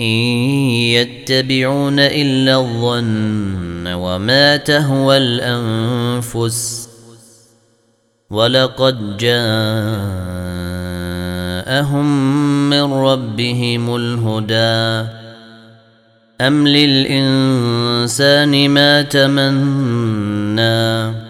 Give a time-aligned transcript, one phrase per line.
[0.00, 0.04] إن
[0.94, 6.88] يتبعون إلا الظن وما تهوى الأنفس.
[8.30, 9.40] ولقد جاءهم
[12.70, 15.08] من ربهم الهدى.
[16.40, 21.29] أم للإنسان ما تمنى؟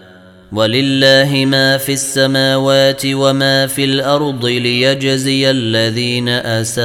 [0.51, 6.81] ولله ما في السماوات وما في الأرض ليجزي الذين أساءوا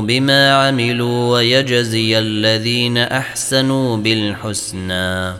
[0.00, 5.34] بما عملوا ويجزي الذين أحسنوا بالحسنى.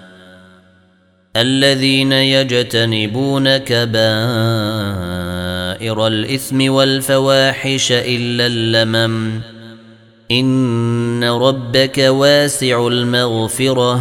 [1.36, 3.96] الذين يجتنبون كبائر
[6.06, 9.40] الإثم والفواحش إلا اللمم.
[10.30, 14.00] إن ربك واسع المغفرة.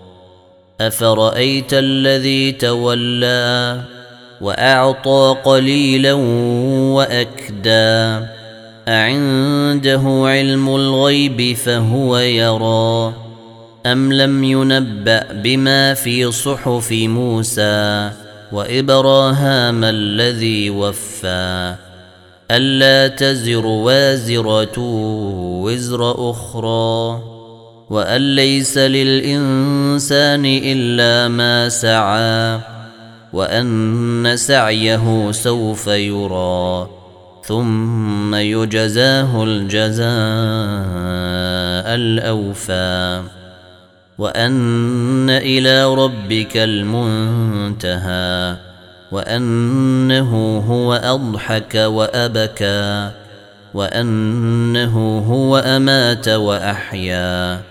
[0.87, 3.81] افرايت الذي تولى
[4.41, 6.13] واعطى قليلا
[6.93, 8.25] واكدى
[8.87, 13.13] اعنده علم الغيب فهو يرى
[13.85, 18.11] ام لم ينبا بما في صحف موسى
[18.51, 21.75] وابراهام الذي وفى
[22.51, 24.79] الا تزر وازره
[25.63, 27.30] وزر أخرى
[27.91, 32.59] وأن ليس للإنسان إلا ما سعى
[33.33, 36.87] وأن سعيه سوف يرى
[37.43, 40.07] ثم يجزاه الجزاء
[41.95, 43.23] الأوفى.
[44.17, 48.55] وأن إلى ربك المنتهى
[49.11, 53.11] وأنه هو أضحك وأبكى
[53.73, 57.70] وأنه هو أمات وأحيا.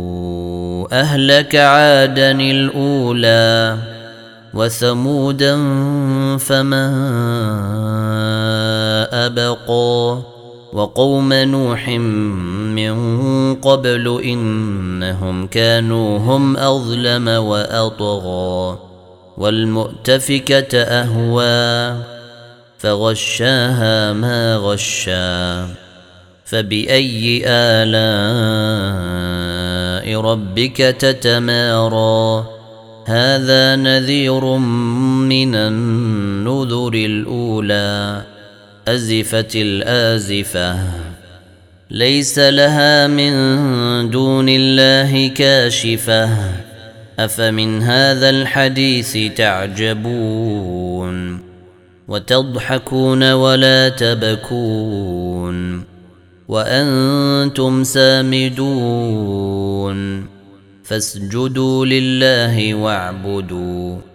[0.91, 3.77] أهلك عادا الأولى
[4.53, 5.57] وثمودا
[6.37, 6.87] فما
[9.25, 10.21] أبقى
[10.73, 12.95] وقوم نوح من
[13.55, 18.79] قبل إنهم كانوا هم أظلم وأطغى
[19.37, 22.01] والمؤتفكة أهوى
[22.77, 25.67] فغشاها ما غشا
[26.45, 29.30] فبأي آلاء
[30.15, 32.45] ربك تتمارى.
[33.07, 38.21] هذا نذير من النذر الأولى.
[38.87, 40.77] أزفت الآزفة.
[41.91, 43.33] ليس لها من
[44.09, 46.29] دون الله كاشفة.
[47.19, 51.39] أفمن هذا الحديث تعجبون.
[52.07, 55.90] وتضحكون ولا تبكون.
[56.51, 59.97] وأنتم سامدون.
[60.83, 64.10] فاسجدوا لله واعبدوا.